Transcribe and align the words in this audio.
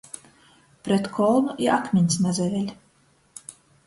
Pret 0.87 1.09
kolnu 1.17 1.51
i 1.65 1.69
akmiņs 1.73 2.17
nasaveļ. 2.27 2.73